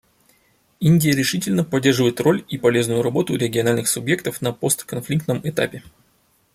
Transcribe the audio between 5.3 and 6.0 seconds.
этапе.